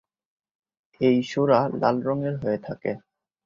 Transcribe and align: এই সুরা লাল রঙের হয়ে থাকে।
এই 1.01 1.17
সুরা 1.23 1.59
লাল 1.81 1.97
রঙের 2.01 2.35
হয়ে 2.41 2.59
থাকে। 2.63 2.91